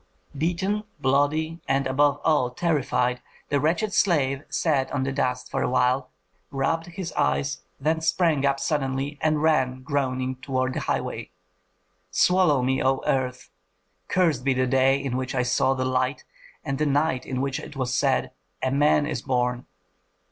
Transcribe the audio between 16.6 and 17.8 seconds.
and the night in which it